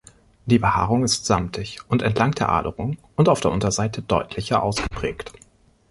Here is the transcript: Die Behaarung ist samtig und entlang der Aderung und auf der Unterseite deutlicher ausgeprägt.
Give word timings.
Die 0.47 0.57
Behaarung 0.57 1.03
ist 1.03 1.27
samtig 1.27 1.77
und 1.87 2.01
entlang 2.01 2.31
der 2.31 2.49
Aderung 2.49 2.97
und 3.15 3.29
auf 3.29 3.39
der 3.39 3.51
Unterseite 3.51 4.01
deutlicher 4.01 4.63
ausgeprägt. 4.63 5.31